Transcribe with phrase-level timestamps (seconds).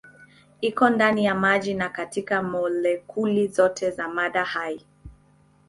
[0.61, 4.85] Iko ndani ya maji na katika molekuli zote za mada hai.